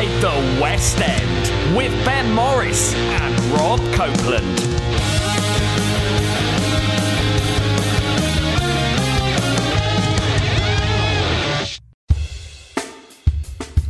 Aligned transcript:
Inside 0.00 0.22
the 0.22 0.62
West 0.62 0.98
End 0.98 1.76
with 1.76 1.92
Ben 2.06 2.32
Morris 2.32 2.94
and 2.94 3.38
Rob 3.52 3.80
Copeland. 3.92 4.58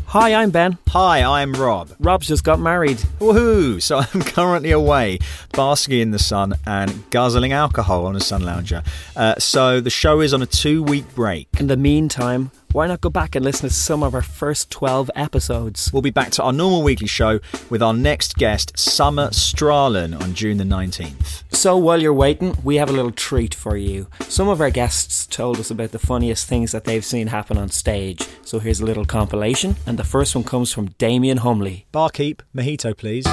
Hi, 0.07 0.35
I'm 0.35 0.51
Ben. 0.51 0.79
Hi, 0.89 1.23
I'm 1.23 1.53
Rob. 1.53 1.91
Rob's 2.01 2.27
just 2.27 2.43
got 2.43 2.59
married. 2.59 2.99
Woohoo! 3.21 3.81
So 3.81 3.99
I'm 3.99 4.23
currently 4.23 4.73
away, 4.73 5.21
basking 5.53 6.01
in 6.01 6.11
the 6.11 6.19
sun 6.19 6.55
and 6.67 7.09
guzzling 7.11 7.53
alcohol 7.53 8.07
on 8.07 8.17
a 8.17 8.21
sun 8.21 8.43
lounger. 8.43 8.83
Uh, 9.15 9.37
so 9.39 9.81
the 9.81 9.91
show 9.91 10.21
is 10.21 10.35
on 10.35 10.43
a 10.43 10.47
two 10.47 10.83
week 10.83 11.15
break. 11.15 11.47
In 11.61 11.69
the 11.69 11.77
meantime, 11.77 12.51
why 12.73 12.87
not 12.87 13.01
go 13.01 13.11
back 13.11 13.35
and 13.35 13.45
listen 13.45 13.69
to 13.69 13.75
some 13.75 14.03
of 14.03 14.15
our 14.15 14.23
first 14.23 14.71
12 14.71 15.11
episodes? 15.17 15.93
We'll 15.93 16.03
be 16.03 16.11
back 16.11 16.31
to 16.33 16.43
our 16.43 16.53
normal 16.53 16.83
weekly 16.83 17.09
show 17.09 17.41
with 17.69 17.83
our 17.83 17.93
next 17.93 18.37
guest, 18.37 18.79
Summer 18.79 19.29
Strallen, 19.31 20.21
on 20.21 20.35
June 20.35 20.59
the 20.59 20.65
19th. 20.65 21.43
So 21.51 21.77
while 21.77 22.01
you're 22.01 22.15
waiting, 22.15 22.57
we 22.63 22.77
have 22.77 22.89
a 22.89 22.93
little 22.93 23.11
treat 23.11 23.55
for 23.55 23.77
you. 23.77 24.07
Some 24.29 24.49
of 24.49 24.61
our 24.61 24.71
guests 24.71 25.27
told 25.27 25.59
us 25.59 25.71
about 25.71 25.91
the 25.91 25.99
funniest 25.99 26.47
things 26.47 26.71
that 26.71 26.85
they've 26.85 27.05
seen 27.05 27.27
happen 27.27 27.59
on 27.59 27.71
stage. 27.71 28.27
So 28.45 28.61
here's 28.61 28.81
a 28.81 28.87
little 28.87 29.05
compilation, 29.05 29.75
and 29.85 29.99
the 29.99 30.05
first 30.05 30.35
one 30.37 30.45
comes 30.45 30.73
from 30.73 30.91
Damian 30.99 31.39
Humbley. 31.39 31.87
Barkeep, 31.91 32.43
mojito, 32.55 32.97
please. 32.97 33.25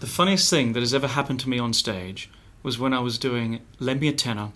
The 0.00 0.06
funniest 0.06 0.50
thing 0.50 0.74
that 0.74 0.80
has 0.80 0.92
ever 0.92 1.08
happened 1.08 1.40
to 1.40 1.48
me 1.48 1.58
on 1.58 1.72
stage 1.72 2.30
was 2.62 2.78
when 2.78 2.92
I 2.92 3.00
was 3.00 3.18
doing 3.18 3.60
Lend 3.78 4.00
Me 4.00 4.08
a 4.08 4.12
Tenor, 4.12 4.50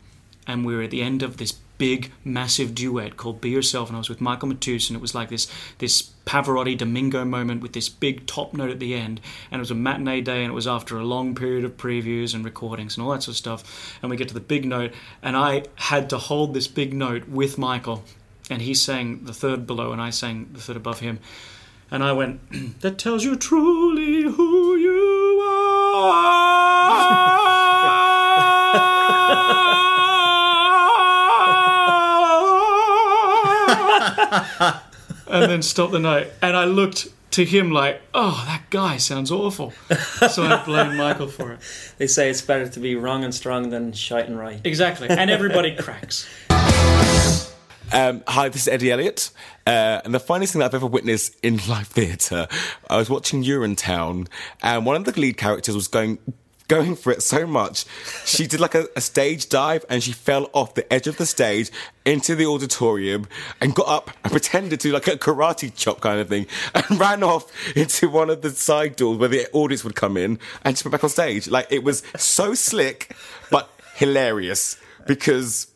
and 0.47 0.67
we 0.67 0.77
were 0.77 0.83
at 0.83 0.91
the 0.91 1.03
end 1.03 1.23
of 1.23 1.39
this 1.39 1.53
big, 1.79 2.13
massive 2.25 2.75
duet 2.75 3.17
called 3.17 3.41
Be 3.41 3.51
Yourself, 3.51 3.89
and 3.89 3.97
I 3.97 3.99
was 3.99 4.09
with 4.09 4.21
Michael 4.21 4.49
Matus, 4.49 4.89
and 4.89 4.97
it 4.97 5.03
was 5.03 5.15
like 5.15 5.29
this 5.29 5.49
this 5.79 6.11
Pavarotti 6.25 6.77
Domingo 6.79 7.25
moment 7.25 7.63
with 7.63 7.73
this 7.73 7.89
big 7.89 8.27
top 8.27 8.55
note 8.55 8.71
at 8.71 8.79
the 8.79 8.95
end, 8.95 9.21
and 9.51 9.59
it 9.59 9.63
was 9.63 9.71
a 9.71 9.75
matinee 9.75 10.21
day, 10.21 10.43
and 10.43 10.53
it 10.53 10.55
was 10.55 10.67
after 10.67 10.99
a 10.99 11.05
long 11.05 11.35
period 11.35 11.65
of 11.65 11.77
previews 11.77 12.35
and 12.35 12.45
recordings 12.45 12.97
and 12.97 13.05
all 13.05 13.13
that 13.13 13.23
sort 13.23 13.35
of 13.35 13.39
stuff, 13.39 13.99
and 14.01 14.11
we 14.11 14.17
get 14.17 14.29
to 14.29 14.35
the 14.35 14.41
big 14.41 14.65
note, 14.65 14.93
and 15.23 15.37
I 15.37 15.65
had 15.77 16.09
to 16.11 16.19
hold 16.19 16.55
this 16.55 16.69
big 16.69 16.95
note 16.95 17.29
with 17.29 17.59
Michael, 17.59 18.05
and 18.51 18.63
he 18.63 18.75
sang 18.75 19.25
the 19.25 19.35
third 19.35 19.67
below, 19.67 19.93
and 19.93 20.01
I 20.01 20.11
sang 20.11 20.51
the 20.53 20.61
third 20.61 20.77
above 20.77 21.01
him. 21.01 21.19
And 21.91 22.03
I 22.03 22.13
went, 22.13 22.41
that 22.81 22.99
tells 22.99 23.25
you 23.25 23.37
truly 23.37 24.23
who 24.23 24.77
you 24.77 25.43
are. 25.45 26.52
And 35.27 35.51
then 35.51 35.63
stopped 35.63 35.93
the 35.93 35.99
note. 35.99 36.29
And 36.41 36.57
I 36.57 36.65
looked 36.65 37.09
to 37.33 37.45
him 37.45 37.71
like, 37.71 38.03
oh, 38.13 38.45
that 38.47 38.65
guy 38.71 38.99
sounds 38.99 39.31
awful. 39.31 39.73
So 40.31 40.45
I 40.45 40.63
blamed 40.65 40.97
Michael 40.97 41.29
for 41.29 41.53
it. 41.53 41.61
They 41.99 42.07
say 42.07 42.29
it's 42.29 42.43
better 42.43 42.69
to 42.69 42.81
be 42.81 42.95
wrong 42.95 43.25
and 43.25 43.35
strong 43.35 43.71
than 43.71 43.93
shite 43.93 44.27
and 44.27 44.39
right. 44.39 44.61
Exactly. 44.65 45.09
And 45.09 45.31
everybody 45.31 45.75
cracks. 45.75 46.29
Um, 47.95 48.23
hi, 48.27 48.49
this 48.49 48.63
is 48.63 48.69
Eddie 48.69 48.91
Elliott. 48.91 49.31
Uh, 49.67 50.01
and 50.05 50.15
the 50.15 50.21
funniest 50.21 50.55
thing 50.55 50.61
that 50.61 50.67
I've 50.67 50.75
ever 50.75 50.87
witnessed 50.87 51.37
in 51.43 51.59
live 51.69 51.89
theatre, 51.89 52.49
I 52.89 52.97
was 52.97 53.11
watching 53.11 53.45
Urinetown, 53.45 54.29
and 54.63 54.87
one 54.87 54.97
of 54.97 55.05
the 55.05 55.19
lead 55.21 55.37
characters 55.37 55.75
was 55.75 55.89
going 55.89 56.19
going 56.73 56.97
for 56.97 57.13
it 57.13 57.23
so 57.23 57.47
much, 57.47 57.85
she 58.25 58.47
did 58.47 58.59
like 58.59 58.75
a, 58.75 58.87
a, 58.97 59.01
stage 59.03 59.51
dive 59.51 59.85
and 59.91 60.03
she 60.03 60.11
fell 60.11 60.49
off 60.55 60.73
the 60.75 60.91
edge 60.91 61.07
of 61.07 61.19
the 61.19 61.27
stage 61.27 61.71
into 62.07 62.35
the 62.35 62.47
auditorium 62.47 63.29
and 63.61 63.75
got 63.75 63.87
up 63.89 64.11
and 64.25 64.33
pretended 64.33 64.81
to 64.81 64.91
like 64.91 65.07
a 65.07 65.19
karate 65.19 65.71
chop 65.77 66.01
kind 66.01 66.19
of 66.19 66.31
thing 66.31 66.47
and 66.75 66.85
ran 66.99 67.23
off 67.23 67.45
into 67.77 68.09
one 68.09 68.31
of 68.31 68.41
the 68.41 68.49
side 68.49 68.97
doors 68.97 69.19
where 69.19 69.29
the 69.29 69.47
audience 69.53 69.85
would 69.85 69.95
come 69.95 70.17
in 70.17 70.39
and 70.65 70.75
just 70.75 70.83
went 70.83 70.93
back 70.93 71.05
on 71.05 71.11
stage. 71.11 71.47
Like 71.47 71.67
it 71.71 71.85
was 71.85 72.03
so 72.17 72.55
slick, 72.55 73.15
but 73.51 73.69
hilarious 73.97 74.79
because 75.07 75.67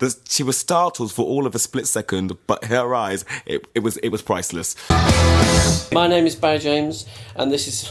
the, 0.00 0.14
she 0.28 0.42
was 0.42 0.58
startled 0.58 1.10
for 1.10 1.24
all 1.24 1.46
of 1.46 1.54
a 1.54 1.58
split 1.58 1.86
second, 1.86 2.36
but 2.46 2.64
her 2.64 2.94
eyes, 2.94 3.24
it, 3.46 3.66
it 3.74 3.80
was 3.80 3.96
it 3.98 4.10
was 4.10 4.20
priceless. 4.20 4.76
My 5.90 6.06
name 6.06 6.26
is 6.26 6.36
Barry 6.36 6.58
James, 6.58 7.06
and 7.34 7.50
this 7.50 7.66
is 7.66 7.90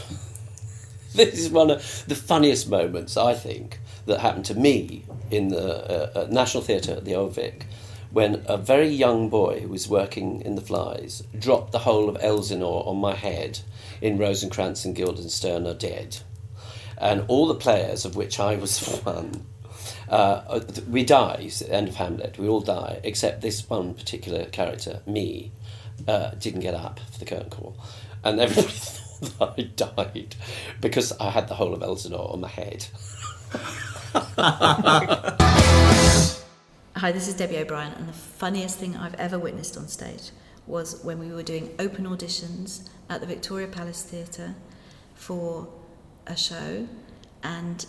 this 1.32 1.38
is 1.38 1.50
one 1.50 1.70
of 1.70 2.04
the 2.08 2.14
funniest 2.16 2.68
moments 2.68 3.16
I 3.16 3.34
think 3.34 3.78
that 4.06 4.18
happened 4.18 4.46
to 4.46 4.54
me 4.54 5.04
in 5.30 5.48
the 5.48 6.18
uh, 6.18 6.26
National 6.28 6.62
Theatre 6.62 6.94
at 6.94 7.04
the 7.04 7.14
Old 7.14 7.34
Vic, 7.34 7.66
when 8.10 8.42
a 8.46 8.56
very 8.56 8.88
young 8.88 9.28
boy 9.28 9.60
who 9.60 9.68
was 9.68 9.88
working 9.88 10.40
in 10.40 10.56
the 10.56 10.60
Flies 10.60 11.22
dropped 11.38 11.70
the 11.70 11.80
whole 11.80 12.08
of 12.08 12.16
Elsinore 12.20 12.86
on 12.88 12.96
my 12.96 13.14
head 13.14 13.60
in 14.00 14.18
Rosencrantz 14.18 14.84
and 14.84 14.96
Guildenstern 14.96 15.68
are 15.68 15.74
dead, 15.74 16.18
and 16.98 17.24
all 17.28 17.46
the 17.46 17.54
players 17.54 18.04
of 18.04 18.16
which 18.16 18.40
I 18.40 18.56
was 18.56 18.80
one 19.04 19.46
uh, 20.08 20.60
we 20.88 21.04
die, 21.04 21.48
end 21.68 21.88
of 21.88 21.96
Hamlet, 21.96 22.38
we 22.38 22.48
all 22.48 22.60
die, 22.60 23.00
except 23.04 23.40
this 23.40 23.68
one 23.68 23.94
particular 23.94 24.46
character, 24.46 25.00
me, 25.06 25.52
uh, 26.06 26.30
didn't 26.32 26.60
get 26.60 26.74
up 26.74 27.00
for 27.12 27.18
the 27.18 27.24
curtain 27.24 27.50
call. 27.50 27.76
And 28.22 28.40
everybody 28.40 28.74
I 29.40 29.70
died 29.76 30.36
because 30.80 31.12
I 31.18 31.30
had 31.30 31.48
the 31.48 31.54
whole 31.54 31.74
of 31.74 31.82
Elsinore 31.82 32.32
on 32.32 32.40
my 32.40 32.48
head. 32.48 32.86
Hi, 36.96 37.12
this 37.12 37.28
is 37.28 37.34
Debbie 37.34 37.58
O'Brien, 37.58 37.92
and 37.92 38.08
the 38.08 38.12
funniest 38.12 38.78
thing 38.78 38.96
I've 38.96 39.14
ever 39.14 39.38
witnessed 39.38 39.76
on 39.76 39.88
stage 39.88 40.30
was 40.66 41.02
when 41.04 41.18
we 41.18 41.30
were 41.30 41.42
doing 41.42 41.74
open 41.78 42.06
auditions 42.06 42.88
at 43.10 43.20
the 43.20 43.26
Victoria 43.26 43.66
Palace 43.66 44.02
Theatre 44.02 44.54
for 45.14 45.68
a 46.26 46.36
show, 46.36 46.88
and 47.42 47.84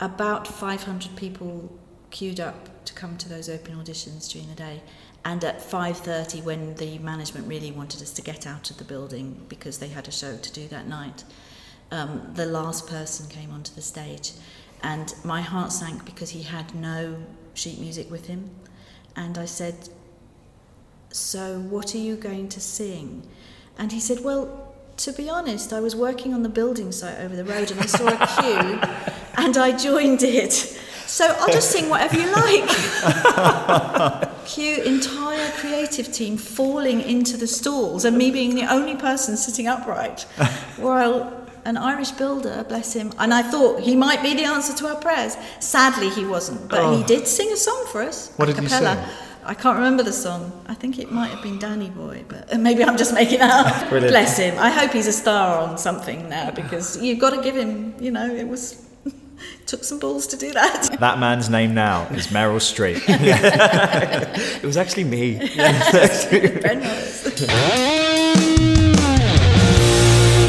about 0.00 0.46
500 0.46 1.16
people 1.16 1.78
queued 2.10 2.40
up 2.40 2.84
to 2.84 2.92
come 2.94 3.16
to 3.18 3.28
those 3.28 3.48
open 3.48 3.74
auditions 3.76 4.30
during 4.30 4.48
the 4.48 4.54
day. 4.54 4.82
And 5.24 5.44
at 5.44 5.60
5.30 5.60 6.44
when 6.44 6.74
the 6.76 6.98
management 6.98 7.48
really 7.48 7.72
wanted 7.72 8.00
us 8.02 8.12
to 8.12 8.22
get 8.22 8.46
out 8.46 8.70
of 8.70 8.78
the 8.78 8.84
building 8.84 9.44
because 9.48 9.78
they 9.78 9.88
had 9.88 10.08
a 10.08 10.12
show 10.12 10.36
to 10.36 10.52
do 10.52 10.68
that 10.68 10.86
night 10.86 11.24
um, 11.90 12.30
the 12.34 12.46
last 12.46 12.86
person 12.86 13.28
came 13.28 13.50
onto 13.50 13.74
the 13.74 13.82
stage. 13.82 14.32
And 14.82 15.14
my 15.24 15.40
heart 15.40 15.72
sank 15.72 16.04
because 16.04 16.30
he 16.30 16.42
had 16.42 16.74
no 16.74 17.16
sheet 17.54 17.78
music 17.78 18.10
with 18.10 18.26
him. 18.26 18.50
And 19.16 19.38
I 19.38 19.46
said 19.46 19.88
so 21.10 21.60
what 21.60 21.94
are 21.94 21.98
you 21.98 22.16
going 22.16 22.48
to 22.50 22.60
sing? 22.60 23.26
And 23.78 23.92
he 23.92 24.00
said 24.00 24.22
well 24.22 24.74
to 24.98 25.12
be 25.12 25.30
honest, 25.30 25.72
I 25.72 25.78
was 25.78 25.94
working 25.94 26.34
on 26.34 26.42
the 26.42 26.48
building 26.48 26.90
site 26.90 27.20
over 27.20 27.36
the 27.36 27.44
road 27.44 27.70
and 27.70 27.80
I 27.80 27.86
saw 27.86 28.08
a 28.08 28.26
queue 28.40 28.80
and 29.44 29.56
I 29.56 29.76
joined 29.76 30.22
it. 30.24 30.76
So 31.18 31.26
I'll 31.40 31.52
just 31.52 31.72
sing 31.72 31.88
whatever 31.88 32.16
you 32.16 32.30
like. 32.30 32.68
Cue 34.46 34.76
entire 34.84 35.50
creative 35.54 36.12
team 36.12 36.36
falling 36.36 37.00
into 37.00 37.36
the 37.36 37.48
stalls 37.48 38.04
and 38.04 38.16
me 38.16 38.30
being 38.30 38.54
the 38.54 38.72
only 38.72 38.94
person 38.94 39.36
sitting 39.36 39.66
upright 39.66 40.22
while 40.76 41.44
an 41.64 41.76
Irish 41.76 42.12
builder, 42.12 42.64
bless 42.68 42.92
him, 42.92 43.12
and 43.18 43.34
I 43.34 43.42
thought 43.42 43.80
he 43.80 43.96
might 43.96 44.22
be 44.22 44.34
the 44.34 44.44
answer 44.44 44.72
to 44.76 44.86
our 44.86 44.94
prayers. 44.94 45.36
Sadly, 45.58 46.08
he 46.08 46.24
wasn't, 46.24 46.68
but 46.68 46.78
oh. 46.78 46.96
he 46.96 47.02
did 47.02 47.26
sing 47.26 47.50
a 47.50 47.56
song 47.56 47.86
for 47.90 48.00
us. 48.00 48.32
What 48.36 48.46
did 48.46 48.54
cappella. 48.54 48.94
he 48.94 49.04
sing? 49.04 49.14
I 49.42 49.54
can't 49.54 49.76
remember 49.76 50.04
the 50.04 50.12
song. 50.12 50.52
I 50.68 50.74
think 50.74 51.00
it 51.00 51.10
might 51.10 51.32
have 51.32 51.42
been 51.42 51.58
Danny 51.58 51.90
Boy, 51.90 52.24
but 52.28 52.54
uh, 52.54 52.58
maybe 52.58 52.84
I'm 52.84 52.96
just 52.96 53.12
making 53.12 53.40
it 53.40 53.50
up. 53.50 53.88
Bless 53.90 54.38
him. 54.38 54.56
I 54.56 54.70
hope 54.70 54.92
he's 54.92 55.08
a 55.08 55.12
star 55.12 55.58
on 55.58 55.78
something 55.78 56.28
now 56.28 56.52
because 56.52 57.02
you've 57.02 57.18
got 57.18 57.30
to 57.30 57.42
give 57.42 57.56
him, 57.56 57.96
you 57.98 58.12
know, 58.12 58.32
it 58.32 58.46
was 58.46 58.87
took 59.68 59.84
some 59.84 59.98
balls 59.98 60.26
to 60.26 60.36
do 60.36 60.50
that. 60.52 60.88
That 60.98 61.20
man's 61.20 61.48
name 61.48 61.74
now 61.74 62.08
is 62.08 62.28
Meryl 62.28 62.58
Streep. 62.58 62.96
it 64.62 64.64
was 64.64 64.76
actually 64.76 65.04
me. 65.04 65.38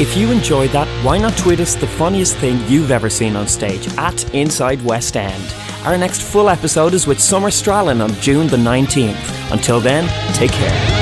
if 0.00 0.16
you 0.16 0.32
enjoyed 0.32 0.70
that, 0.70 0.88
why 1.04 1.18
not 1.18 1.36
tweet 1.36 1.60
us 1.60 1.76
the 1.76 1.86
funniest 1.86 2.36
thing 2.38 2.58
you've 2.66 2.90
ever 2.90 3.08
seen 3.08 3.36
on 3.36 3.46
stage 3.46 3.86
at 3.96 4.34
Inside 4.34 4.82
West 4.82 5.16
End? 5.16 5.54
Our 5.84 5.96
next 5.96 6.22
full 6.22 6.48
episode 6.48 6.94
is 6.94 7.06
with 7.06 7.20
Summer 7.20 7.50
Strallen 7.50 8.02
on 8.02 8.12
June 8.20 8.48
the 8.48 8.56
19th. 8.56 9.52
Until 9.52 9.80
then, 9.80 10.08
take 10.34 10.52
care. 10.52 10.99